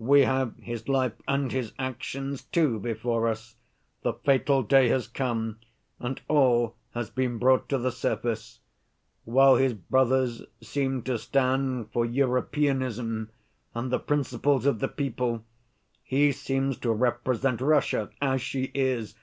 [0.00, 3.56] We have his life and his actions, too, before us;
[4.00, 5.58] the fatal day has come
[6.00, 8.60] and all has been brought to the surface.
[9.26, 13.28] While his brothers seem to stand for 'Europeanism'
[13.74, 15.44] and 'the principles of the people,'
[16.02, 19.14] he seems to represent Russia as she is.